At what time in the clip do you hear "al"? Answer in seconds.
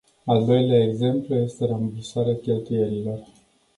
0.25-0.45